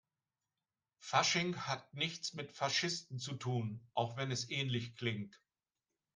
Fasching 0.97 1.55
hat 1.67 1.93
nichts 1.93 2.33
mit 2.33 2.51
Faschisten 2.51 3.19
zu 3.19 3.33
tun, 3.35 3.87
auch 3.93 4.17
wenn 4.17 4.31
es 4.31 4.49
ähnlich 4.49 4.95
klingt. 4.95 5.39